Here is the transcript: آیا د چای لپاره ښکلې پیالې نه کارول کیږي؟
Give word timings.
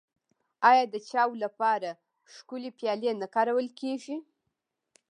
آیا 0.69 0.83
د 0.93 0.95
چای 1.09 1.31
لپاره 1.43 1.89
ښکلې 2.33 2.69
پیالې 2.77 3.11
نه 3.21 3.27
کارول 3.35 3.67
کیږي؟ 3.79 4.17